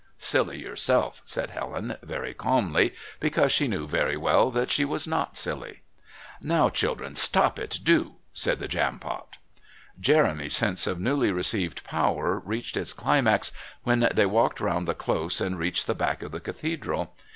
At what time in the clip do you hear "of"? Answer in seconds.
10.87-10.99, 16.23-16.31